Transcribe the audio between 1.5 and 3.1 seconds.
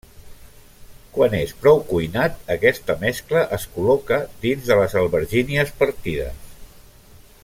prou cuinat aquesta